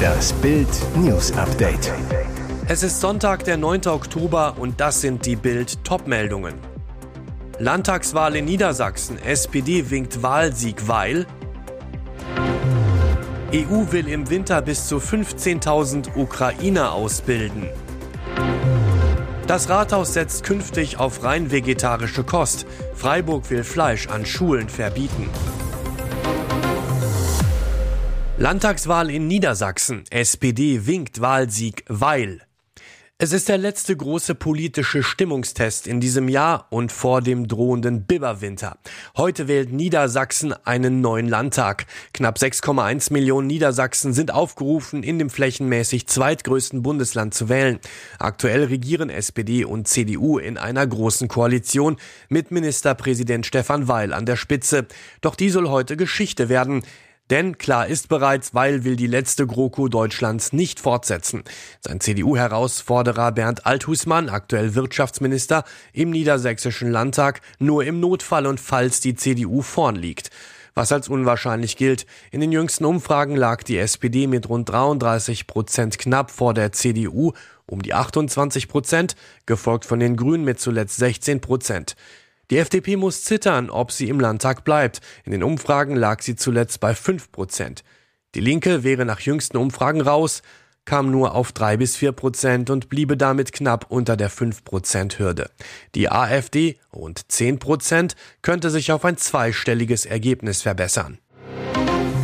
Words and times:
Das 0.00 0.32
Bild 0.34 0.68
News 0.96 1.32
Update. 1.32 1.92
Es 2.68 2.82
ist 2.82 3.00
Sonntag, 3.00 3.44
der 3.44 3.56
9. 3.56 3.86
Oktober 3.86 4.54
und 4.58 4.80
das 4.80 5.00
sind 5.00 5.26
die 5.26 5.36
Bild 5.36 5.84
Topmeldungen. 5.84 6.54
Landtagswahl 7.58 8.36
in 8.36 8.44
Niedersachsen. 8.46 9.18
SPD 9.22 9.90
winkt 9.90 10.22
Wahlsieg, 10.22 10.88
weil 10.88 11.26
EU 13.52 13.90
will 13.90 14.08
im 14.08 14.30
Winter 14.30 14.62
bis 14.62 14.86
zu 14.86 14.98
15.000 14.98 16.16
Ukrainer 16.16 16.92
ausbilden. 16.92 17.68
Das 19.46 19.68
Rathaus 19.68 20.14
setzt 20.14 20.44
künftig 20.44 20.98
auf 20.98 21.24
rein 21.24 21.50
vegetarische 21.50 22.22
Kost. 22.22 22.66
Freiburg 22.94 23.50
will 23.50 23.64
Fleisch 23.64 24.06
an 24.06 24.24
Schulen 24.24 24.68
verbieten. 24.68 25.28
Landtagswahl 28.40 29.10
in 29.10 29.28
Niedersachsen. 29.28 30.04
SPD 30.08 30.86
winkt 30.86 31.20
Wahlsieg, 31.20 31.84
weil 31.88 32.40
es 33.18 33.34
ist 33.34 33.50
der 33.50 33.58
letzte 33.58 33.94
große 33.94 34.34
politische 34.34 35.02
Stimmungstest 35.02 35.86
in 35.86 36.00
diesem 36.00 36.26
Jahr 36.26 36.66
und 36.70 36.90
vor 36.90 37.20
dem 37.20 37.48
drohenden 37.48 38.06
Biberwinter. 38.06 38.78
Heute 39.14 39.46
wählt 39.46 39.74
Niedersachsen 39.74 40.54
einen 40.64 41.02
neuen 41.02 41.28
Landtag. 41.28 41.84
Knapp 42.14 42.38
6,1 42.38 43.12
Millionen 43.12 43.46
Niedersachsen 43.46 44.14
sind 44.14 44.32
aufgerufen, 44.32 45.02
in 45.02 45.18
dem 45.18 45.28
flächenmäßig 45.28 46.06
zweitgrößten 46.06 46.82
Bundesland 46.82 47.34
zu 47.34 47.50
wählen. 47.50 47.78
Aktuell 48.18 48.64
regieren 48.64 49.10
SPD 49.10 49.66
und 49.66 49.86
CDU 49.86 50.38
in 50.38 50.56
einer 50.56 50.86
großen 50.86 51.28
Koalition 51.28 51.98
mit 52.30 52.50
Ministerpräsident 52.50 53.44
Stefan 53.44 53.86
Weil 53.86 54.14
an 54.14 54.24
der 54.24 54.36
Spitze. 54.36 54.86
Doch 55.20 55.34
die 55.34 55.50
soll 55.50 55.68
heute 55.68 55.98
Geschichte 55.98 56.48
werden. 56.48 56.84
Denn 57.30 57.58
klar 57.58 57.86
ist 57.86 58.08
bereits, 58.08 58.54
Weil 58.54 58.84
will 58.84 58.96
die 58.96 59.06
letzte 59.06 59.46
GroKo 59.46 59.88
Deutschlands 59.88 60.52
nicht 60.52 60.80
fortsetzen. 60.80 61.44
Sein 61.80 62.00
CDU-Herausforderer 62.00 63.30
Bernd 63.30 63.66
Althusmann, 63.66 64.28
aktuell 64.28 64.74
Wirtschaftsminister 64.74 65.64
im 65.92 66.10
niedersächsischen 66.10 66.90
Landtag, 66.90 67.40
nur 67.60 67.84
im 67.84 68.00
Notfall 68.00 68.46
und 68.46 68.58
falls 68.58 69.00
die 69.00 69.14
CDU 69.14 69.62
vorn 69.62 69.96
liegt 69.96 70.30
was 70.74 70.92
als 70.92 71.08
unwahrscheinlich 71.08 71.76
gilt. 71.76 72.06
In 72.30 72.40
den 72.40 72.52
jüngsten 72.52 72.84
Umfragen 72.84 73.36
lag 73.36 73.64
die 73.64 73.76
SPD 73.76 74.26
mit 74.26 74.48
rund 74.48 74.68
33 74.68 75.46
Prozent 75.46 75.98
knapp 75.98 76.30
vor 76.30 76.54
der 76.54 76.72
CDU, 76.72 77.32
um 77.66 77.82
die 77.82 77.92
28 77.92 78.68
Prozent, 78.68 79.16
gefolgt 79.46 79.84
von 79.84 80.00
den 80.00 80.16
Grünen 80.16 80.44
mit 80.44 80.60
zuletzt 80.60 80.96
16 80.96 81.40
Prozent. 81.40 81.96
Die 82.50 82.58
FDP 82.58 82.96
muss 82.96 83.22
zittern, 83.22 83.70
ob 83.70 83.92
sie 83.92 84.08
im 84.08 84.18
Landtag 84.18 84.64
bleibt. 84.64 85.00
In 85.24 85.32
den 85.32 85.44
Umfragen 85.44 85.94
lag 85.94 86.20
sie 86.20 86.34
zuletzt 86.34 86.80
bei 86.80 86.94
5 86.94 87.30
Prozent. 87.30 87.84
Die 88.34 88.40
Linke 88.40 88.82
wäre 88.82 89.04
nach 89.04 89.20
jüngsten 89.20 89.56
Umfragen 89.56 90.00
raus, 90.00 90.42
kam 90.84 91.12
nur 91.12 91.34
auf 91.34 91.52
3 91.52 91.76
bis 91.76 91.96
4 91.96 92.12
Prozent 92.12 92.70
und 92.70 92.88
bliebe 92.88 93.16
damit 93.16 93.52
knapp 93.52 93.86
unter 93.88 94.16
der 94.16 94.30
5 94.30 94.64
Prozent 94.64 95.18
Hürde. 95.20 95.50
Die 95.94 96.10
AfD, 96.10 96.78
rund 96.92 97.30
10 97.30 97.60
Prozent, 97.60 98.16
könnte 98.42 98.70
sich 98.70 98.90
auf 98.90 99.04
ein 99.04 99.16
zweistelliges 99.16 100.04
Ergebnis 100.04 100.62
verbessern. 100.62 101.18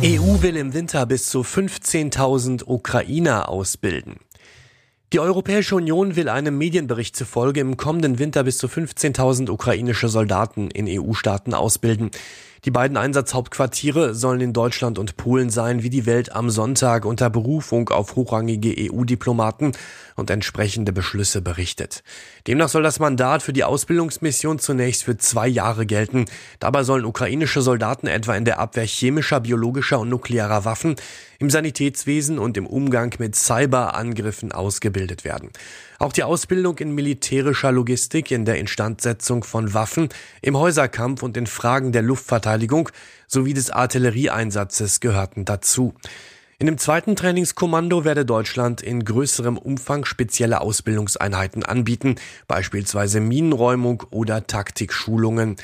EU 0.03 0.41
will 0.41 0.57
im 0.57 0.73
Winter 0.73 1.05
bis 1.05 1.29
zu 1.29 1.41
15.000 1.41 2.63
Ukrainer 2.65 3.49
ausbilden. 3.49 4.17
Die 5.13 5.21
Europäische 5.21 5.73
Union 5.77 6.17
will 6.17 6.27
einem 6.27 6.57
Medienbericht 6.57 7.15
zufolge 7.15 7.61
im 7.61 7.77
kommenden 7.77 8.19
Winter 8.19 8.43
bis 8.43 8.57
zu 8.57 8.67
15.000 8.67 9.49
ukrainische 9.49 10.09
Soldaten 10.09 10.69
in 10.69 10.85
EU-Staaten 10.85 11.53
ausbilden. 11.53 12.11
Die 12.65 12.71
beiden 12.71 12.97
Einsatzhauptquartiere 12.97 14.15
sollen 14.15 14.41
in 14.41 14.53
Deutschland 14.53 14.97
und 14.97 15.17
Polen 15.17 15.49
sein, 15.49 15.83
wie 15.83 15.89
die 15.89 16.05
Welt 16.05 16.35
am 16.35 16.49
Sonntag 16.49 17.05
unter 17.05 17.29
Berufung 17.29 17.89
auf 17.89 18.15
hochrangige 18.15 18.73
EU-Diplomaten 18.91 19.73
und 20.15 20.31
entsprechende 20.31 20.91
Beschlüsse 20.91 21.41
berichtet. 21.41 22.03
Demnach 22.47 22.69
soll 22.69 22.83
das 22.83 22.99
Mandat 22.99 23.43
für 23.43 23.53
die 23.53 23.63
Ausbildungsmission 23.63 24.59
zunächst 24.59 25.03
für 25.03 25.17
zwei 25.17 25.47
Jahre 25.47 25.85
gelten. 25.85 26.25
Dabei 26.59 26.83
sollen 26.83 27.05
ukrainische 27.05 27.61
Soldaten 27.61 28.07
etwa 28.07 28.35
in 28.35 28.45
der 28.45 28.59
Abwehr 28.59 28.85
chemischer, 28.85 29.39
biologischer 29.39 29.99
und 29.99 30.09
nuklearer 30.09 30.65
Waffen, 30.65 30.95
im 31.39 31.51
Sanitätswesen 31.51 32.39
und 32.39 32.57
im 32.57 32.65
Umgang 32.65 33.13
mit 33.19 33.35
Cyberangriffen 33.35 34.51
ausgebildet 34.51 35.23
werden. 35.23 35.51
Auch 35.99 36.13
die 36.13 36.23
Ausbildung 36.23 36.77
in 36.77 36.91
militärischer 36.91 37.71
Logistik, 37.71 38.31
in 38.31 38.45
der 38.45 38.59
Instandsetzung 38.59 39.43
von 39.43 39.73
Waffen, 39.73 40.09
im 40.41 40.57
Häuserkampf 40.57 41.23
und 41.23 41.37
in 41.37 41.47
Fragen 41.47 41.91
der 41.91 42.03
Luftverteidigung 42.03 42.89
sowie 43.27 43.53
des 43.53 43.71
Artillerieeinsatzes 43.71 44.99
gehörten 44.99 45.45
dazu. 45.45 45.95
In 46.59 46.65
dem 46.65 46.79
zweiten 46.79 47.15
Trainingskommando 47.15 48.03
werde 48.03 48.25
Deutschland 48.25 48.81
in 48.81 49.05
größerem 49.05 49.59
Umfang 49.59 50.05
spezielle 50.05 50.61
Ausbildungseinheiten 50.61 51.63
anbieten, 51.63 52.15
beispielsweise 52.47 53.19
Minenräumung 53.19 54.03
oder 54.09 54.47
Taktikschulungen. 54.47 55.57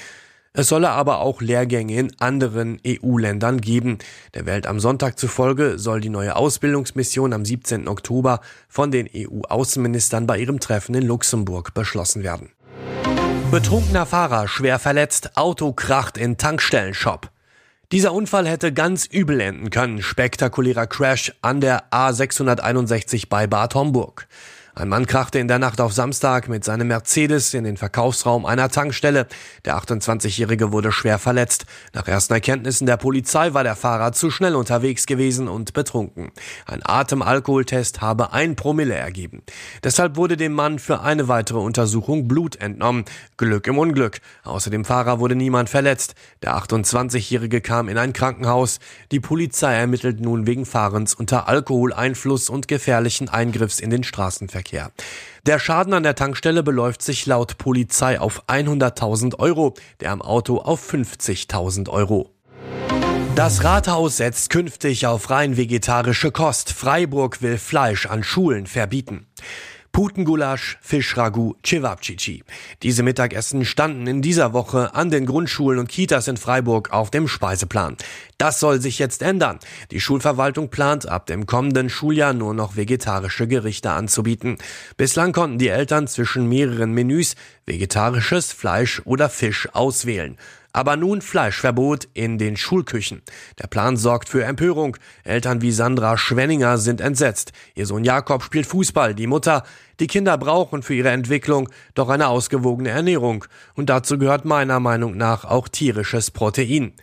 Es 0.56 0.68
solle 0.68 0.92
aber 0.92 1.22
auch 1.22 1.42
Lehrgänge 1.42 1.98
in 1.98 2.12
anderen 2.20 2.80
EU-Ländern 2.86 3.60
geben. 3.60 3.98
Der 4.36 4.46
Welt 4.46 4.68
am 4.68 4.80
Sonntag 4.80 5.18
zufolge 5.18 5.80
soll 5.80 6.00
die 6.00 6.10
neue 6.10 6.36
Ausbildungsmission 6.36 7.34
am 7.34 7.44
17. 7.44 7.88
Oktober 7.88 8.40
von 8.70 8.92
den 8.92 9.10
EU-Außenministern 9.12 10.28
bei 10.28 10.38
ihrem 10.38 10.60
Treffen 10.60 10.94
in 10.94 11.08
Luxemburg 11.08 11.74
beschlossen 11.74 12.22
werden. 12.22 12.52
Betrunkener 13.50 14.06
Fahrer 14.06 14.48
schwer 14.48 14.78
verletzt, 14.78 15.38
Auto 15.38 15.74
kracht 15.74 16.20
in 16.20 16.38
Tankstellenshop. 16.38 17.32
Dieser 17.92 18.14
Unfall 18.14 18.48
hätte 18.48 18.72
ganz 18.72 19.08
übel 19.08 19.42
enden 19.42 19.72
können. 19.72 20.04
Spektakulärer 20.04 20.86
Crash 20.86 21.34
an 21.42 21.62
der 21.62 21.92
A661 21.92 23.28
bei 23.28 23.48
Bad 23.48 23.74
Homburg. 23.74 24.28
Ein 24.76 24.90
Mann 24.90 25.06
krachte 25.06 25.38
in 25.38 25.48
der 25.48 25.60
Nacht 25.60 25.80
auf 25.80 25.94
Samstag 25.94 26.50
mit 26.50 26.64
seinem 26.64 26.88
Mercedes 26.88 27.54
in 27.54 27.64
den 27.64 27.78
Verkaufsraum 27.78 28.44
einer 28.44 28.70
Tankstelle. 28.70 29.28
Der 29.66 29.78
28-Jährige 29.78 30.72
wurde 30.72 30.92
schwer 30.92 31.20
verletzt. 31.20 31.68
Nach 31.94 32.08
ersten 32.08 32.34
Erkenntnissen 32.34 32.88
der 32.88 32.98
Polizei 32.98 33.54
war 33.54 33.64
der 33.64 33.76
Fahrer 33.76 34.14
zu 34.14 34.32
schnell 34.32 34.56
unterwegs 34.56 35.06
gewesen 35.06 35.48
und 35.48 35.74
betrunken. 35.74 36.32
Ein 36.66 36.82
Atemalkoholtest 36.84 38.02
habe 38.02 38.34
ein 38.34 38.56
Promille 38.56 38.96
ergeben. 38.96 39.44
Deshalb 39.84 40.16
wurde 40.16 40.38
dem 40.38 40.54
Mann 40.54 40.80
für 40.80 41.02
eine 41.02 41.28
weitere 41.28 41.60
Untersuchung 41.60 42.28
Blut 42.28 42.56
entnommen. 42.56 43.06
Glück 43.38 43.68
im 43.68 43.78
Unglück. 43.78 44.22
Außer 44.44 44.72
dem 44.72 44.86
Fahrer 44.86 45.20
wurde 45.20 45.36
niemand 45.36 45.70
verletzt. 45.70 46.16
Der 46.42 46.58
28-Jährige 46.58 47.62
kam 47.62 47.90
in 47.90 48.00
ein 48.00 48.12
Krankenhaus. 48.12 48.80
Die 49.12 49.20
Polizei 49.20 49.76
ermittelt 49.76 50.20
nun 50.20 50.48
wegen 50.48 50.66
Fahrens 50.66 51.14
unter 51.14 51.48
Alkoholeinfluss 51.48 52.50
und 52.50 52.68
gefährlichen 52.68 53.30
Eingriffs 53.30 53.80
in 53.80 53.92
den 53.92 54.04
Straßenverkehr. 54.04 54.63
Straßenverkehr. 54.64 54.92
Der 55.46 55.60
Schaden 55.60 55.94
an 55.94 56.04
der 56.04 56.16
Tankstelle 56.16 56.64
beläuft 56.64 57.02
sich 57.02 57.26
laut 57.26 57.58
Polizei 57.58 58.20
auf 58.20 58.48
100.000 58.48 59.40
Euro, 59.40 59.74
der 60.00 60.12
am 60.12 60.22
Auto 60.22 60.60
auf 60.60 60.92
50.000 60.92 61.90
Euro. 61.90 62.30
Das 63.36 63.64
Rathaus 63.64 64.18
setzt 64.18 64.52
künftig 64.52 65.08
auf 65.08 65.30
rein 65.30 65.58
vegetarische 65.58 66.32
Kost. 66.32 66.72
Freiburg 66.72 67.42
will 67.42 67.58
Fleisch 67.58 68.06
an 68.06 68.24
Schulen 68.24 68.68
verbieten. 68.68 69.26
Putengulasch, 69.94 70.80
Fischragout, 70.82 71.56
Cevapcici. 71.64 72.44
Diese 72.82 73.04
Mittagessen 73.04 73.64
standen 73.64 74.08
in 74.08 74.24
dieser 74.24 74.52
Woche 74.52 74.96
an 74.96 75.12
den 75.12 75.28
Grundschulen 75.28 75.78
und 75.78 75.88
Kitas 75.88 76.28
in 76.28 76.36
Freiburg 76.36 76.92
auf 76.92 77.12
dem 77.12 77.28
Speiseplan. 77.28 77.98
Das 78.40 78.60
soll 78.60 78.82
sich 78.82 78.98
jetzt 78.98 79.22
ändern. 79.22 79.60
Die 79.92 80.02
Schulverwaltung 80.02 80.70
plant 80.70 81.08
ab 81.08 81.28
dem 81.28 81.46
kommenden 81.46 81.92
Schuljahr 81.92 82.34
nur 82.34 82.56
noch 82.56 82.76
vegetarische 82.76 83.48
Gerichte 83.48 83.92
anzubieten. 83.92 84.58
Bislang 84.98 85.32
konnten 85.32 85.60
die 85.60 85.68
Eltern 85.68 86.08
zwischen 86.08 86.50
mehreren 86.50 86.92
Menüs 86.92 87.36
vegetarisches 87.68 88.52
Fleisch 88.52 89.00
oder 89.06 89.30
Fisch 89.30 89.70
auswählen. 89.74 90.38
Aber 90.76 90.98
nun 90.98 91.22
Fleischverbot 91.22 92.08
in 92.16 92.40
den 92.40 92.58
Schulküchen. 92.58 93.22
Der 93.62 93.68
Plan 93.68 93.96
sorgt 93.96 94.28
für 94.28 94.44
Empörung. 94.44 94.98
Eltern 95.24 95.62
wie 95.62 95.72
Sandra 95.72 96.18
Schwenninger 96.18 96.80
sind 96.80 97.00
entsetzt. 97.00 97.52
Ihr 97.76 97.86
Sohn 97.86 98.04
Jakob 98.04 98.42
spielt 98.42 98.66
Fußball, 98.66 99.14
die 99.14 99.28
Mutter. 99.28 99.64
Die 100.00 100.08
Kinder 100.08 100.36
brauchen 100.36 100.82
für 100.82 100.96
ihre 100.96 101.12
Entwicklung 101.12 101.70
doch 101.94 102.10
eine 102.10 102.28
ausgewogene 102.28 102.90
Ernährung. 102.90 103.46
Und 103.76 103.92
dazu 103.92 104.18
gehört 104.18 104.46
meiner 104.46 104.80
Meinung 104.80 105.16
nach 105.16 105.46
auch 105.46 105.68
tierisches 105.68 106.32
Protein. 106.32 106.94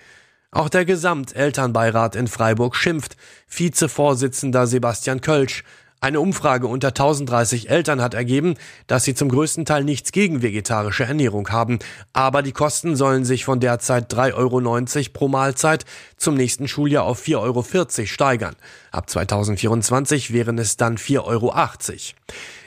Auch 0.50 0.69
der 0.69 0.85
Gesamtelternbeirat 0.85 2.17
in 2.17 2.27
Freiburg 2.27 2.75
schimpft. 2.75 3.17
Vizevorsitzender 3.49 4.67
Sebastian 4.67 5.21
Kölsch. 5.21 5.62
Eine 6.02 6.20
Umfrage 6.20 6.67
unter 6.67 6.88
1030 6.88 7.69
Eltern 7.69 8.00
hat 8.00 8.14
ergeben, 8.14 8.55
dass 8.87 9.05
sie 9.05 9.14
zum 9.14 9.29
größten 9.29 9.67
Teil 9.67 9.85
nichts 9.85 10.12
gegen 10.12 10.41
vegetarische 10.41 11.05
Ernährung 11.05 11.50
haben. 11.50 11.79
Aber 12.14 12.41
die 12.41 12.52
Kosten 12.52 12.97
sollen 12.97 13.26
sich 13.26 13.44
von 13.44 13.61
derzeit 13.61 14.11
3,90 14.11 14.35
Euro 14.35 15.11
pro 15.12 15.29
Mahlzeit 15.29 15.85
zum 16.17 16.37
nächsten 16.37 16.69
Schuljahr 16.69 17.05
auf 17.05 17.23
4,40 17.23 17.37
Euro 17.43 18.06
steigern. 18.06 18.56
Ab 18.93 19.11
2024 19.11 20.32
wären 20.32 20.56
es 20.56 20.79
dann 20.79 20.97
4,80 20.97 21.23
Euro. 21.26 21.55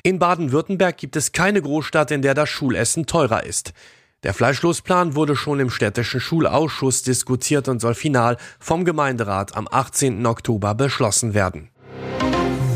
In 0.04 0.20
Baden-Württemberg 0.20 0.96
gibt 0.98 1.16
es 1.16 1.32
keine 1.32 1.60
Großstadt, 1.60 2.12
in 2.12 2.22
der 2.22 2.36
das 2.36 2.50
Schulessen 2.50 3.08
teurer 3.08 3.48
ist. 3.48 3.74
Der 4.22 4.36
Fleischlosplan 4.36 5.16
wurde 5.16 5.36
schon 5.36 5.60
im 5.60 5.72
städtischen 5.72 6.22
Schulausschuss 6.22 7.02
diskutiert 7.02 7.68
und 7.68 7.82
soll 7.82 7.96
final 7.96 8.38
vom 8.60 8.86
Gemeinderat 8.86 9.58
am 9.58 9.68
18. 9.70 10.24
Oktober 10.24 10.76
beschlossen 10.76 11.34
werden. 11.34 11.73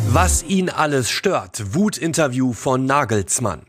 Was 0.10 0.44
ihn 0.44 0.70
alles 0.70 1.10
stört. 1.10 1.76
Wutinterview 1.76 2.54
von 2.54 2.86
Nagelsmann. 2.86 3.64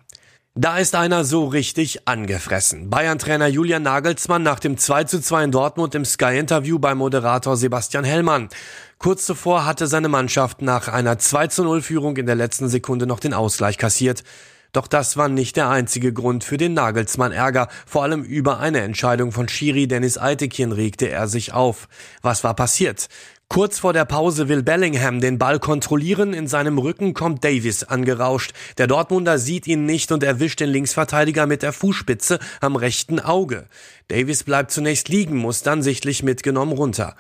Da 0.55 0.79
ist 0.79 0.95
einer 0.95 1.25
so 1.25 1.47
richtig 1.47 2.07
angefressen. 2.07 2.91
Bayern-Trainer 2.91 3.49
Julian 3.49 3.83
Nagelsmann 3.83 4.45
nach 4.45 4.61
dem 4.61 4.79
2 4.79 5.05
zu 5.05 5.21
2 5.21 5.45
in 5.45 5.51
Dortmund 5.51 5.97
im 5.97 6.05
Sky-Interview 6.05 6.79
bei 6.79 6.95
Moderator 6.95 7.57
Sebastian 7.57 8.05
Hellmann. 8.05 8.49
Kurz 8.99 9.27
zuvor 9.27 9.67
hatte 9.67 9.89
seine 9.89 10.09
Mannschaft 10.09 10.63
nach 10.63 10.87
einer 10.87 11.19
2 11.19 11.49
zu 11.49 11.65
0 11.65 11.83
Führung 11.83 12.17
in 12.17 12.27
der 12.27 12.37
letzten 12.37 12.69
Sekunde 12.69 13.09
noch 13.09 13.21
den 13.21 13.35
Ausgleich 13.35 13.77
kassiert. 13.77 14.23
Doch 14.73 14.87
das 14.87 15.17
war 15.17 15.29
nicht 15.29 15.57
der 15.57 15.71
einzige 15.71 16.13
Grund 16.13 16.45
für 16.45 16.57
den 16.57 16.75
Nagelsmann-Ärger. 16.75 17.69
Vor 17.87 18.03
allem 18.03 18.23
über 18.23 18.61
eine 18.61 18.83
Entscheidung 18.83 19.33
von 19.33 19.49
Schiri 19.49 19.89
Dennis 19.89 20.19
Eitekin 20.19 20.73
regte 20.73 21.09
er 21.09 21.27
sich 21.27 21.53
auf. 21.53 21.89
Was 22.23 22.45
war 22.45 22.55
passiert? 22.55 23.09
Kurz 23.51 23.79
vor 23.79 23.95
der 23.95 24.05
Pause 24.05 24.51
will 24.51 24.63
Bellingham 24.63 25.23
den 25.23 25.39
Ball 25.39 25.59
kontrollieren. 25.59 26.35
In 26.35 26.47
seinem 26.47 26.77
Rücken 26.77 27.15
kommt 27.15 27.45
Davis 27.45 27.83
angerauscht. 27.83 28.53
Der 28.77 28.87
Dortmunder 28.87 29.39
sieht 29.39 29.67
ihn 29.67 29.87
nicht 29.87 30.13
und 30.13 30.23
erwischt 30.23 30.61
den 30.61 30.69
Linksverteidiger 30.69 31.47
mit 31.47 31.63
der 31.63 31.73
Fußspitze 31.73 32.41
am 32.61 32.77
rechten 32.77 33.21
Auge. 33.21 33.65
Davis 34.09 34.45
bleibt 34.45 34.71
zunächst 34.71 35.09
liegen, 35.09 35.39
muss 35.39 35.63
dann 35.63 35.83
sichtlich 35.83 36.23
mitgenommen 36.23 36.73
runter. 36.73 37.17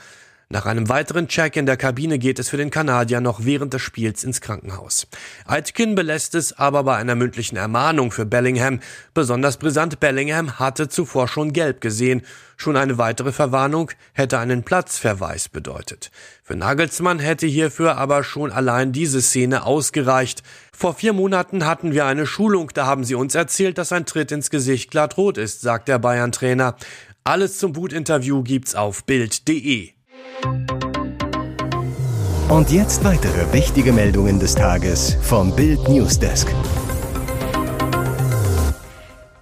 Nach 0.50 0.64
einem 0.64 0.88
weiteren 0.88 1.28
Check 1.28 1.56
in 1.56 1.66
der 1.66 1.76
Kabine 1.76 2.18
geht 2.18 2.38
es 2.38 2.48
für 2.48 2.56
den 2.56 2.70
Kanadier 2.70 3.20
noch 3.20 3.44
während 3.44 3.74
des 3.74 3.82
Spiels 3.82 4.24
ins 4.24 4.40
Krankenhaus. 4.40 5.06
Aitken 5.44 5.94
belässt 5.94 6.34
es 6.34 6.54
aber 6.58 6.84
bei 6.84 6.96
einer 6.96 7.16
mündlichen 7.16 7.58
Ermahnung 7.58 8.10
für 8.10 8.24
Bellingham. 8.24 8.80
Besonders 9.12 9.58
brisant 9.58 10.00
Bellingham 10.00 10.58
hatte 10.58 10.88
zuvor 10.88 11.28
schon 11.28 11.52
gelb 11.52 11.82
gesehen. 11.82 12.22
Schon 12.56 12.78
eine 12.78 12.96
weitere 12.96 13.30
Verwarnung 13.30 13.90
hätte 14.14 14.38
einen 14.38 14.62
Platzverweis 14.62 15.50
bedeutet. 15.50 16.10
Für 16.42 16.56
Nagelsmann 16.56 17.18
hätte 17.18 17.46
hierfür 17.46 17.98
aber 17.98 18.24
schon 18.24 18.50
allein 18.50 18.92
diese 18.92 19.20
Szene 19.20 19.66
ausgereicht. 19.66 20.42
Vor 20.72 20.94
vier 20.94 21.12
Monaten 21.12 21.66
hatten 21.66 21.92
wir 21.92 22.06
eine 22.06 22.24
Schulung, 22.24 22.70
da 22.72 22.86
haben 22.86 23.04
sie 23.04 23.16
uns 23.16 23.34
erzählt, 23.34 23.76
dass 23.76 23.92
ein 23.92 24.06
Tritt 24.06 24.32
ins 24.32 24.48
Gesicht 24.48 24.90
glatt 24.90 25.18
rot 25.18 25.36
ist, 25.36 25.60
sagt 25.60 25.88
der 25.88 25.98
Bayern-Trainer. 25.98 26.74
Alles 27.22 27.58
zum 27.58 27.76
Wutinterview 27.76 28.42
gibt's 28.42 28.74
auf 28.74 29.04
Bild.de. 29.04 29.97
Und 32.48 32.70
jetzt 32.70 33.04
weitere 33.04 33.52
wichtige 33.52 33.92
Meldungen 33.92 34.40
des 34.40 34.54
Tages 34.54 35.18
vom 35.20 35.54
Bild 35.54 35.86
Newsdesk. 35.86 36.48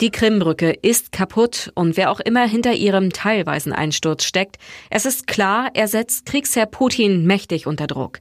Die 0.01 0.11
Krimbrücke 0.11 0.73
ist 0.73 1.13
kaputt 1.13 1.71
und 1.77 1.97
wer 1.97 2.11
auch 2.11 2.19
immer 2.19 2.49
hinter 2.49 2.73
ihrem 2.73 3.13
teilweisen 3.13 3.73
Einsturz 3.73 4.25
steckt, 4.25 4.57
es 4.91 5.07
ist 5.07 5.29
klar, 5.29 5.71
er 5.75 5.87
setzt 5.87 6.27
Kriegsherr 6.27 6.67
Putin 6.67 7.25
mächtig 7.27 7.69
unter 7.69 7.87
Druck. 7.87 8.19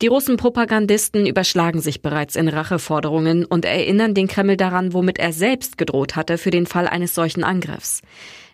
Die 0.00 0.06
russen 0.06 0.38
Propagandisten 0.38 1.26
überschlagen 1.26 1.82
sich 1.82 2.00
bereits 2.00 2.34
in 2.34 2.48
Racheforderungen 2.48 3.44
und 3.44 3.66
erinnern 3.66 4.14
den 4.14 4.26
Kreml 4.26 4.56
daran, 4.56 4.94
womit 4.94 5.18
er 5.18 5.34
selbst 5.34 5.76
gedroht 5.76 6.16
hatte 6.16 6.38
für 6.38 6.50
den 6.50 6.64
Fall 6.64 6.88
eines 6.88 7.14
solchen 7.14 7.44
Angriffs. 7.44 8.00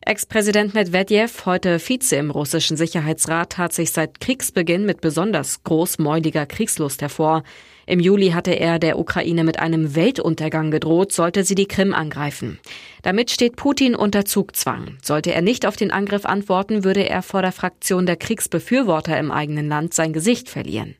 Ex-Präsident 0.03 0.73
Medvedev, 0.73 1.45
heute 1.45 1.79
Vize 1.79 2.17
im 2.17 2.31
russischen 2.31 2.79
Sicherheitsrat, 2.79 3.53
tat 3.53 3.75
sich 3.75 3.93
seit 3.93 4.19
Kriegsbeginn 4.19 4.87
mit 4.87 5.03
besonders 5.03 5.63
großmäuliger 5.63 6.47
Kriegslust 6.47 7.03
hervor. 7.03 7.43
Im 7.85 8.01
Juli 8.01 8.31
hatte 8.31 8.53
er 8.53 8.79
der 8.79 8.99
Ukraine 8.99 9.45
mit 9.45 9.59
einem 9.59 9.95
Weltuntergang 9.95 10.71
gedroht, 10.71 11.13
sollte 11.13 11.45
sie 11.45 11.55
die 11.55 11.69
Krim 11.69 11.93
angreifen. 11.93 12.59
Damit 13.03 13.31
steht 13.31 13.57
Putin 13.57 13.95
unter 13.95 14.25
Zugzwang. 14.25 14.97
Sollte 15.03 15.35
er 15.35 15.43
nicht 15.43 15.67
auf 15.67 15.77
den 15.77 15.91
Angriff 15.91 16.25
antworten, 16.25 16.83
würde 16.83 17.07
er 17.07 17.21
vor 17.21 17.43
der 17.43 17.53
Fraktion 17.53 18.07
der 18.07 18.17
Kriegsbefürworter 18.17 19.19
im 19.19 19.31
eigenen 19.31 19.69
Land 19.69 19.93
sein 19.93 20.15
Gesicht 20.15 20.49
verlieren. 20.49 20.97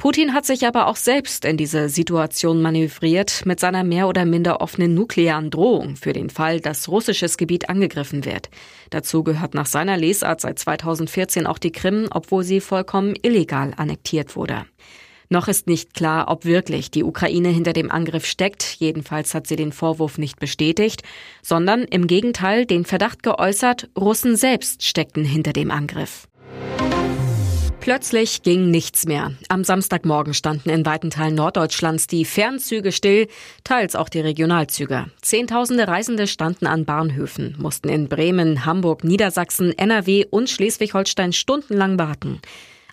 Putin 0.00 0.32
hat 0.32 0.46
sich 0.46 0.66
aber 0.66 0.86
auch 0.86 0.96
selbst 0.96 1.44
in 1.44 1.58
diese 1.58 1.90
Situation 1.90 2.62
manövriert 2.62 3.44
mit 3.44 3.60
seiner 3.60 3.84
mehr 3.84 4.08
oder 4.08 4.24
minder 4.24 4.62
offenen 4.62 4.94
nuklearen 4.94 5.50
Drohung 5.50 5.96
für 5.96 6.14
den 6.14 6.30
Fall, 6.30 6.58
dass 6.58 6.88
russisches 6.88 7.36
Gebiet 7.36 7.68
angegriffen 7.68 8.24
wird. 8.24 8.48
Dazu 8.88 9.22
gehört 9.22 9.52
nach 9.52 9.66
seiner 9.66 9.98
Lesart 9.98 10.40
seit 10.40 10.58
2014 10.58 11.46
auch 11.46 11.58
die 11.58 11.70
Krim, 11.70 12.08
obwohl 12.10 12.44
sie 12.44 12.62
vollkommen 12.62 13.14
illegal 13.20 13.74
annektiert 13.76 14.36
wurde. 14.36 14.64
Noch 15.28 15.48
ist 15.48 15.66
nicht 15.66 15.92
klar, 15.92 16.28
ob 16.28 16.46
wirklich 16.46 16.90
die 16.90 17.04
Ukraine 17.04 17.50
hinter 17.50 17.74
dem 17.74 17.90
Angriff 17.90 18.24
steckt. 18.24 18.76
Jedenfalls 18.78 19.34
hat 19.34 19.46
sie 19.46 19.56
den 19.56 19.70
Vorwurf 19.70 20.16
nicht 20.16 20.40
bestätigt, 20.40 21.02
sondern 21.42 21.82
im 21.82 22.06
Gegenteil 22.06 22.64
den 22.64 22.86
Verdacht 22.86 23.22
geäußert, 23.22 23.90
Russen 23.98 24.36
selbst 24.36 24.82
steckten 24.82 25.26
hinter 25.26 25.52
dem 25.52 25.70
Angriff. 25.70 26.26
Plötzlich 27.80 28.42
ging 28.42 28.70
nichts 28.70 29.06
mehr. 29.06 29.32
Am 29.48 29.64
Samstagmorgen 29.64 30.34
standen 30.34 30.68
in 30.68 30.84
weiten 30.84 31.08
Teilen 31.08 31.34
Norddeutschlands 31.34 32.06
die 32.06 32.26
Fernzüge 32.26 32.92
still, 32.92 33.26
teils 33.64 33.96
auch 33.96 34.10
die 34.10 34.20
Regionalzüge. 34.20 35.06
Zehntausende 35.22 35.88
Reisende 35.88 36.26
standen 36.26 36.66
an 36.66 36.84
Bahnhöfen, 36.84 37.56
mussten 37.58 37.88
in 37.88 38.08
Bremen, 38.08 38.66
Hamburg, 38.66 39.02
Niedersachsen, 39.02 39.76
NRW 39.76 40.26
und 40.30 40.50
Schleswig-Holstein 40.50 41.32
stundenlang 41.32 41.98
warten. 41.98 42.42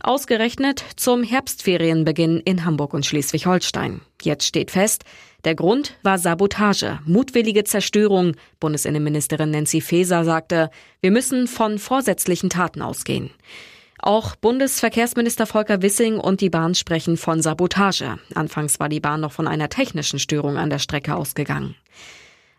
Ausgerechnet 0.01 0.85
zum 0.95 1.21
Herbstferienbeginn 1.21 2.39
in 2.39 2.63
Hamburg 2.63 2.93
und 2.93 3.05
Schleswig-Holstein. 3.05 3.99
Jetzt 4.21 4.45
steht 4.45 4.71
fest, 4.71 5.03
der 5.43 5.55
Grund 5.55 5.97
war 6.01 6.17
Sabotage, 6.17 6.99
mutwillige 7.05 7.65
Zerstörung. 7.65 8.35
Bundesinnenministerin 8.61 9.51
Nancy 9.51 9.81
Faeser 9.81 10.23
sagte, 10.23 10.69
wir 11.01 11.11
müssen 11.11 11.47
von 11.47 11.77
vorsätzlichen 11.77 12.49
Taten 12.49 12.81
ausgehen. 12.81 13.31
Auch 13.99 14.35
Bundesverkehrsminister 14.35 15.47
Volker 15.47 15.81
Wissing 15.81 16.19
und 16.19 16.41
die 16.41 16.49
Bahn 16.49 16.75
sprechen 16.75 17.17
von 17.17 17.41
Sabotage. 17.41 18.19
Anfangs 18.35 18.79
war 18.79 18.89
die 18.89 18.99
Bahn 18.99 19.21
noch 19.21 19.31
von 19.31 19.47
einer 19.47 19.69
technischen 19.69 20.19
Störung 20.19 20.57
an 20.57 20.69
der 20.69 20.79
Strecke 20.79 21.15
ausgegangen. 21.15 21.75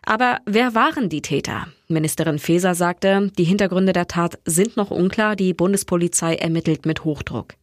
Aber 0.03 0.39
wer 0.45 0.75
waren 0.75 1.09
die 1.09 1.21
Täter? 1.21 1.67
Ministerin 1.87 2.39
Faeser 2.39 2.75
sagte, 2.75 3.31
die 3.37 3.43
Hintergründe 3.43 3.93
der 3.93 4.07
Tat 4.07 4.39
sind 4.45 4.75
noch 4.75 4.91
unklar, 4.91 5.35
die 5.35 5.53
Bundespolizei 5.53 6.35
ermittelt 6.35 6.85
mit 6.85 7.03
Hochdruck. 7.03 7.53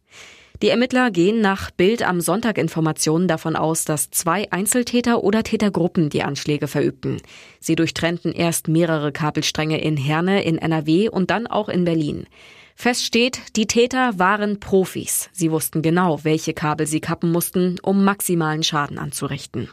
Die 0.63 0.69
Ermittler 0.69 1.11
gehen 1.11 1.39
nach 1.39 1.69
Bild 1.69 2.01
am 2.01 2.19
Sonntag 2.19 2.57
Informationen 2.57 3.27
davon 3.27 3.55
aus, 3.55 3.85
dass 3.85 4.09
zwei 4.09 4.51
Einzeltäter 4.51 5.23
oder 5.23 5.43
Tätergruppen 5.43 6.09
die 6.09 6.23
Anschläge 6.23 6.67
verübten. 6.67 7.21
Sie 7.59 7.75
durchtrennten 7.75 8.33
erst 8.33 8.67
mehrere 8.67 9.11
Kabelstränge 9.11 9.79
in 9.79 9.97
Herne 9.97 10.43
in 10.43 10.57
NRW 10.57 11.09
und 11.09 11.29
dann 11.29 11.45
auch 11.45 11.69
in 11.69 11.85
Berlin. 11.85 12.25
Fest 12.79 13.03
steht, 13.05 13.41
die 13.55 13.65
Täter 13.65 14.19
waren 14.19 14.59
Profis. 14.59 15.31
Sie 15.33 15.49
wussten 15.49 15.81
genau, 15.81 16.23
welche 16.23 16.53
Kabel 16.53 16.85
sie 16.85 16.99
kappen 16.99 17.31
mussten, 17.31 17.79
um 17.81 18.03
maximalen 18.03 18.61
Schaden 18.61 18.99
anzurichten. 18.99 19.67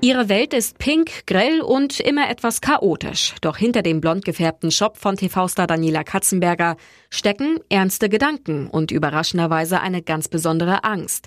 Ihre 0.00 0.28
Welt 0.28 0.54
ist 0.54 0.78
pink, 0.78 1.26
grell 1.26 1.62
und 1.62 1.98
immer 1.98 2.30
etwas 2.30 2.60
chaotisch. 2.60 3.34
Doch 3.40 3.56
hinter 3.56 3.82
dem 3.82 4.00
blond 4.00 4.24
gefärbten 4.24 4.70
Shop 4.70 4.98
von 4.98 5.16
TV-Star 5.16 5.66
Daniela 5.66 6.04
Katzenberger 6.04 6.76
stecken 7.10 7.58
ernste 7.68 8.08
Gedanken 8.08 8.68
und 8.68 8.92
überraschenderweise 8.92 9.80
eine 9.80 10.02
ganz 10.02 10.28
besondere 10.28 10.84
Angst. 10.84 11.26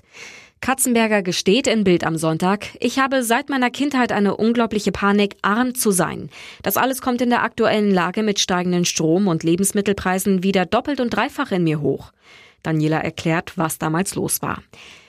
Katzenberger 0.60 1.22
gesteht 1.22 1.66
in 1.66 1.84
Bild 1.84 2.04
am 2.04 2.18
Sonntag, 2.18 2.66
ich 2.80 2.98
habe 2.98 3.22
seit 3.22 3.48
meiner 3.48 3.70
Kindheit 3.70 4.12
eine 4.12 4.36
unglaubliche 4.36 4.92
Panik, 4.92 5.36
arm 5.40 5.74
zu 5.74 5.90
sein. 5.90 6.28
Das 6.62 6.76
alles 6.76 7.00
kommt 7.00 7.22
in 7.22 7.30
der 7.30 7.42
aktuellen 7.42 7.90
Lage 7.90 8.22
mit 8.22 8.38
steigenden 8.40 8.84
Strom- 8.84 9.26
und 9.26 9.42
Lebensmittelpreisen 9.42 10.42
wieder 10.42 10.66
doppelt 10.66 11.00
und 11.00 11.10
dreifach 11.10 11.50
in 11.50 11.64
mir 11.64 11.80
hoch. 11.80 12.12
Daniela 12.62 12.98
erklärt, 12.98 13.56
was 13.56 13.78
damals 13.78 14.14
los 14.16 14.42
war. 14.42 14.62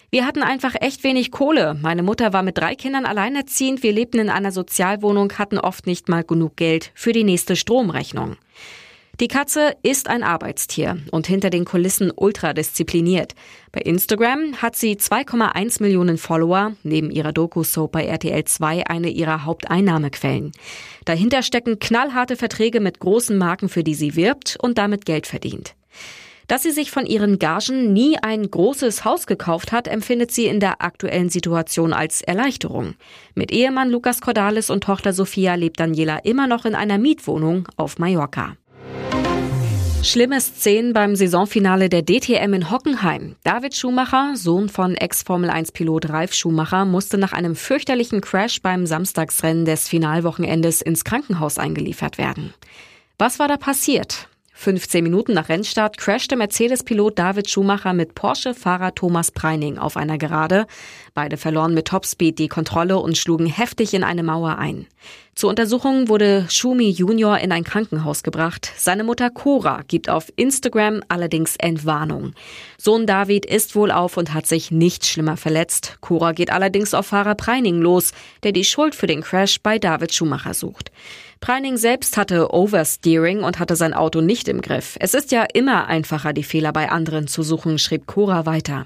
Wir 0.10 0.26
hatten 0.26 0.42
einfach 0.42 0.76
echt 0.80 1.04
wenig 1.04 1.32
Kohle. 1.32 1.78
Meine 1.82 2.04
Mutter 2.04 2.32
war 2.32 2.44
mit 2.44 2.58
drei 2.58 2.76
Kindern 2.76 3.06
alleinerziehend. 3.06 3.84
Wir 3.84 3.92
lebten 3.92 4.20
in 4.20 4.30
einer 4.30 4.52
Sozialwohnung, 4.54 5.34
hatten 5.38 5.58
oft 5.58 5.86
nicht 5.86 6.08
mal 6.08 6.24
genug 6.24 6.56
Geld 6.56 6.92
für 6.96 7.12
die 7.12 7.26
nächste 7.26 7.58
Stromrechnung. 7.58 8.38
Die 9.22 9.28
Katze 9.28 9.76
ist 9.84 10.10
ein 10.10 10.24
Arbeitstier 10.24 10.98
und 11.12 11.28
hinter 11.28 11.52
den 11.52 11.64
Kulissen 11.64 12.12
ultra 12.16 12.54
diszipliniert. 12.54 13.36
Bei 13.72 13.82
Instagram 13.82 14.60
hat 14.64 14.76
sie 14.76 14.96
2,1 14.96 15.80
Millionen 15.80 16.18
Follower, 16.18 16.72
neben 16.82 17.12
ihrer 17.12 17.32
Doku-Soap 17.32 17.92
bei 17.92 18.06
RTL 18.06 18.44
2 18.44 18.88
eine 18.88 19.10
ihrer 19.10 19.46
Haupteinnahmequellen. 19.46 20.54
Dahinter 21.06 21.44
stecken 21.44 21.78
knallharte 21.78 22.36
Verträge 22.36 22.80
mit 22.80 22.98
großen 22.98 23.38
Marken, 23.38 23.70
für 23.70 23.84
die 23.84 23.94
sie 23.94 24.16
wirbt 24.16 24.58
und 24.60 24.80
damit 24.80 25.06
Geld 25.06 25.28
verdient. 25.28 25.76
Dass 26.48 26.64
sie 26.64 26.72
sich 26.72 26.90
von 26.90 27.06
ihren 27.06 27.38
Gagen 27.38 27.94
nie 27.94 28.18
ein 28.20 28.50
großes 28.50 29.06
Haus 29.06 29.28
gekauft 29.28 29.72
hat, 29.72 29.88
empfindet 29.88 30.32
sie 30.32 30.48
in 30.48 30.60
der 30.60 30.82
aktuellen 30.82 31.30
Situation 31.30 31.94
als 31.94 32.22
Erleichterung. 32.22 32.96
Mit 33.36 33.52
Ehemann 33.52 33.92
Lukas 33.92 34.20
Cordalis 34.20 34.72
und 34.72 34.84
Tochter 34.84 35.14
Sophia 35.14 35.54
lebt 35.54 35.80
Daniela 35.80 36.18
immer 36.24 36.48
noch 36.48 36.66
in 36.66 36.74
einer 36.74 36.98
Mietwohnung 36.98 37.68
auf 37.78 38.00
Mallorca. 38.00 38.58
Schlimme 40.04 40.42
Szenen 40.42 40.94
beim 40.94 41.16
Saisonfinale 41.16 41.88
der 41.88 42.02
DTM 42.02 42.54
in 42.54 42.72
Hockenheim. 42.72 43.36
David 43.44 43.76
Schumacher, 43.76 44.32
Sohn 44.36 44.68
von 44.68 44.96
Ex-Formel-1-Pilot 44.96 46.10
Ralf 46.10 46.34
Schumacher, 46.34 46.86
musste 46.86 47.20
nach 47.20 47.34
einem 47.34 47.56
fürchterlichen 47.56 48.20
Crash 48.20 48.64
beim 48.64 48.88
Samstagsrennen 48.88 49.64
des 49.64 49.88
Finalwochenendes 49.88 50.82
ins 50.82 51.04
Krankenhaus 51.04 51.60
eingeliefert 51.60 52.18
werden. 52.18 52.54
Was 53.20 53.38
war 53.38 53.48
da 53.48 53.58
passiert? 53.58 54.28
15 54.54 55.04
Minuten 55.04 55.34
nach 55.34 55.50
Rennstart 55.50 55.98
crashte 55.98 56.36
Mercedes-Pilot 56.36 57.18
David 57.18 57.50
Schumacher 57.50 57.94
mit 57.94 58.14
Porsche-Fahrer 58.14 58.94
Thomas 58.94 59.32
Preining 59.32 59.80
auf 59.80 59.98
einer 59.98 60.18
Gerade. 60.18 60.68
Beide 61.16 61.38
verloren 61.38 61.74
mit 61.74 61.88
Topspeed 61.88 62.38
die 62.38 62.48
Kontrolle 62.48 63.00
und 63.00 63.18
schlugen 63.18 63.48
heftig 63.48 63.94
in 63.94 64.04
eine 64.04 64.22
Mauer 64.22 64.58
ein. 64.58 64.88
Zur 65.42 65.50
Untersuchung 65.50 66.08
wurde 66.08 66.46
Schumi 66.52 66.92
Junior 66.92 67.40
in 67.40 67.52
ein 67.52 67.64
Krankenhaus 67.64 68.22
gebracht. 68.22 68.72
Seine 68.78 69.04
Mutter 69.04 69.32
Cora 69.32 69.82
gibt 69.88 70.08
auf 70.08 70.32
Instagram 70.36 71.02
allerdings 71.08 71.56
Entwarnung. 71.56 72.34
Sohn 72.78 73.08
David 73.08 73.48
ist 73.48 73.76
wohl 73.76 73.90
auf 73.90 74.18
und 74.18 74.36
hat 74.36 74.46
sich 74.46 74.70
nicht 74.70 75.04
schlimmer 75.04 75.38
verletzt. 75.38 75.98
Cora 76.00 76.34
geht 76.34 76.52
allerdings 76.52 76.94
auf 76.94 77.08
Fahrer 77.08 77.34
Preining 77.34 77.82
los, 77.82 78.12
der 78.44 78.52
die 78.52 78.64
Schuld 78.64 78.94
für 78.94 79.08
den 79.08 79.22
Crash 79.22 79.60
bei 79.64 79.80
David 79.80 80.14
Schumacher 80.14 80.54
sucht. 80.54 80.92
Preining 81.40 81.78
selbst 81.78 82.18
hatte 82.18 82.54
Oversteering 82.54 83.42
und 83.42 83.58
hatte 83.58 83.76
sein 83.76 83.96
Auto 83.96 84.22
nicht 84.22 84.48
im 84.48 84.62
Griff. 84.62 84.96
Es 85.00 85.16
ist 85.16 85.32
ja 85.32 85.48
immer 85.56 85.88
einfacher, 85.88 86.34
die 86.34 86.44
Fehler 86.44 86.72
bei 86.72 86.92
anderen 86.92 87.26
zu 87.26 87.42
suchen, 87.42 87.80
schrieb 87.80 88.06
Cora 88.06 88.46
weiter. 88.46 88.86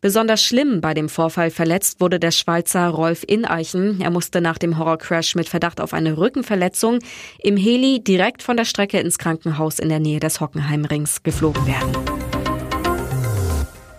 Besonders 0.00 0.42
schlimm 0.42 0.80
bei 0.80 0.94
dem 0.94 1.08
Vorfall 1.08 1.50
verletzt 1.50 2.00
wurde 2.00 2.18
der 2.18 2.30
Schweizer 2.32 2.88
Rolf 2.88 3.24
Ineichen. 3.26 4.00
Er 4.00 4.10
musste 4.10 4.40
nach 4.40 4.58
dem 4.58 4.78
Horrorcrash 4.78 5.34
mit 5.34 5.48
Verdacht 5.48 5.80
auf 5.80 5.92
eine 5.92 6.16
Rückenverletzung 6.16 6.98
im 7.38 7.56
Heli 7.56 8.02
direkt 8.02 8.42
von 8.42 8.56
der 8.56 8.64
Strecke 8.64 8.98
ins 8.98 9.18
Krankenhaus 9.18 9.78
in 9.78 9.88
der 9.88 10.00
Nähe 10.00 10.20
des 10.20 10.40
Hockenheimrings 10.40 11.22
geflogen 11.22 11.66
werden. 11.66 11.92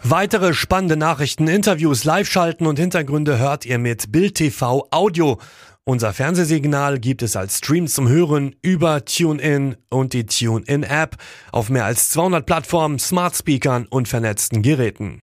Weitere 0.06 0.54
spannende 0.54 0.98
Nachrichten, 0.98 1.48
Interviews, 1.48 2.04
Live-Schalten 2.04 2.68
und 2.68 2.78
Hintergründe 2.78 3.40
hört 3.40 3.66
ihr 3.66 3.78
mit 3.78 4.12
Bild 4.12 4.36
TV 4.36 4.86
Audio. 4.92 5.40
Unser 5.86 6.14
Fernsehsignal 6.14 6.98
gibt 6.98 7.24
es 7.24 7.36
als 7.36 7.58
Stream 7.58 7.88
zum 7.88 8.08
Hören 8.08 8.56
über 8.62 9.04
TuneIn 9.04 9.76
und 9.90 10.14
die 10.14 10.26
TuneIn-App 10.26 11.18
auf 11.52 11.70
mehr 11.70 11.84
als 11.84 12.10
200 12.10 12.46
Plattformen, 12.46 13.00
Smart 13.00 13.36
Speakern 13.36 13.86
und 13.90 14.08
vernetzten 14.08 14.62
Geräten. 14.62 15.12